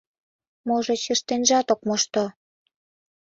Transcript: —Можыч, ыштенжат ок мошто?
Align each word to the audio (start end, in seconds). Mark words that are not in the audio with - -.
—Можыч, 0.67 1.03
ыштенжат 1.13 1.67
ок 1.73 1.81
мошто? 1.87 2.23